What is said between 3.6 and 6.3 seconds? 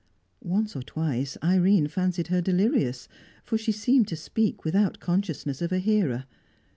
seemed to speak without consciousness of a hearer.